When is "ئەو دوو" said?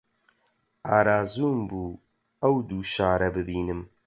2.41-2.81